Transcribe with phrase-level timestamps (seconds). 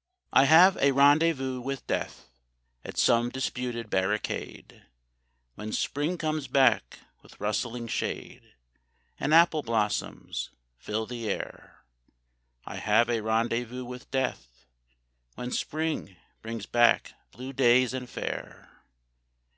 [0.32, 2.30] I have a rendezvous with Death
[2.82, 4.86] At some disputed barricade,
[5.54, 8.54] When Spring comes back with rustling shade
[9.18, 11.84] And apple blossoms fill the air
[12.64, 14.64] I have a rendezvous with Death
[15.34, 18.80] When Spring brings back blue days and fair.